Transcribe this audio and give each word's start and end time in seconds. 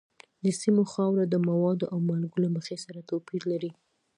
د 0.43 0.45
سیمو 0.61 0.83
خاوره 0.93 1.23
د 1.27 1.35
موادو 1.49 1.85
او 1.93 1.97
مالګو 2.07 2.41
له 2.43 2.49
مخې 2.55 2.75
سره 2.85 3.05
توپیر 3.09 3.41
لري. 3.51 3.71